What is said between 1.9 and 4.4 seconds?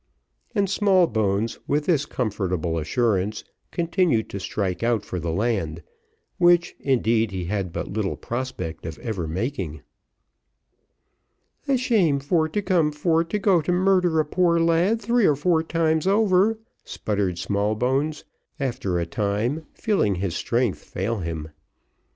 comfortable assurance, continued to